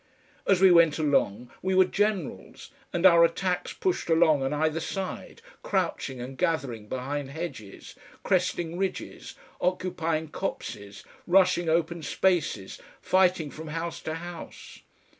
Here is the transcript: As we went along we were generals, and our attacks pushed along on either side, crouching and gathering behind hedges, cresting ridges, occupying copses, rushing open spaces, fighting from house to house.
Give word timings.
As 0.47 0.61
we 0.61 0.71
went 0.71 0.97
along 0.97 1.51
we 1.61 1.75
were 1.75 1.85
generals, 1.85 2.71
and 2.91 3.05
our 3.05 3.23
attacks 3.23 3.71
pushed 3.73 4.09
along 4.09 4.41
on 4.41 4.51
either 4.51 4.79
side, 4.79 5.43
crouching 5.61 6.19
and 6.19 6.39
gathering 6.39 6.87
behind 6.89 7.29
hedges, 7.29 7.93
cresting 8.23 8.79
ridges, 8.79 9.35
occupying 9.61 10.29
copses, 10.29 11.03
rushing 11.27 11.69
open 11.69 12.01
spaces, 12.01 12.81
fighting 12.99 13.51
from 13.51 13.67
house 13.67 14.01
to 14.01 14.15
house. 14.15 14.79